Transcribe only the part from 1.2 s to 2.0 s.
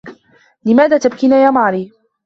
يا ماري؟